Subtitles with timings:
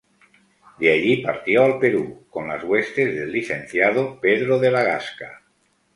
[0.79, 5.43] De allí partió al Perú, con las huestes del licenciado Pedro de la Gasca.